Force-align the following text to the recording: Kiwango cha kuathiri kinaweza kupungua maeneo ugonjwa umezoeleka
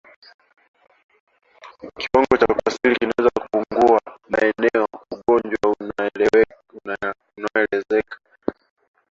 Kiwango 1.99 2.37
cha 2.37 2.45
kuathiri 2.47 2.95
kinaweza 2.95 3.29
kupungua 3.39 3.99
maeneo 4.29 4.87
ugonjwa 5.11 5.67
umezoeleka 5.79 7.13